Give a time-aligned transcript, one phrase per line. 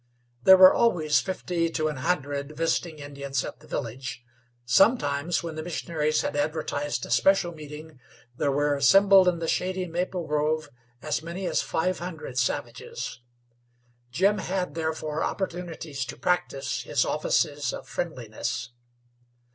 [0.41, 4.23] There were always fifty to an hundred visiting Indians at the village;
[4.65, 7.99] sometimes, when the missionaries had advertised a special meeting,
[8.35, 10.69] there were assembled in the shady maple grove
[11.03, 13.19] as many as five hundred savages.
[14.09, 18.71] Jim had, therefore, opportunities to practice his offices of friendliness.